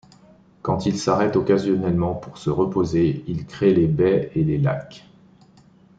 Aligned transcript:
Quand 0.63 0.87
il 0.87 0.97
s'arrête 0.97 1.35
occasionnellement 1.35 2.15
pour 2.15 2.39
se 2.39 2.49
reposer, 2.49 3.23
il 3.27 3.45
crée 3.45 3.71
les 3.75 3.85
baies 3.85 4.31
et 4.33 4.43
les 4.43 4.57
lacs. 4.57 5.05